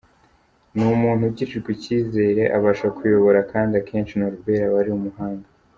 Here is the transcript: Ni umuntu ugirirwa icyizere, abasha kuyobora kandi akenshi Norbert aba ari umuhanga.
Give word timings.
Ni 0.75 0.83
umuntu 0.95 1.21
ugirirwa 1.29 1.69
icyizere, 1.75 2.43
abasha 2.57 2.87
kuyobora 2.97 3.39
kandi 3.51 3.73
akenshi 3.81 4.13
Norbert 4.19 4.63
aba 4.67 4.77
ari 4.81 4.91
umuhanga. 4.99 5.47